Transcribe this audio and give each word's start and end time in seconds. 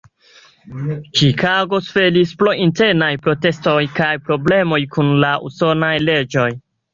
Ĉikago 1.19 1.79
suferis 1.87 2.31
pro 2.39 2.53
internaj 2.67 3.11
protestoj 3.27 3.77
kaj 4.01 4.09
problemoj 4.31 4.81
kun 4.97 5.13
la 5.27 5.31
usonaj 5.51 5.93
leĝoj. 6.09 6.49